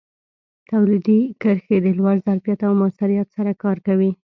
[0.69, 4.11] تولیدي کرښې د لوړ ظرفیت او موثریت سره کار کوي.